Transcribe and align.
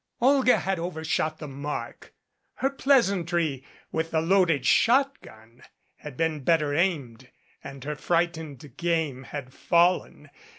Olga 0.19 0.57
had 0.57 0.79
overshot 0.79 1.37
the 1.37 1.47
mark. 1.47 2.15
Her 2.55 2.71
pleasantry 2.71 3.63
with 3.91 4.09
the 4.09 4.19
loaded 4.19 4.65
shotgun 4.65 5.61
had 5.97 6.17
been 6.17 6.39
better 6.43 6.73
aimed 6.73 7.29
and 7.63 7.83
her 7.83 7.95
frightened 7.95 8.77
game 8.77 9.25
had 9.25 9.53
fallen. 9.53 10.31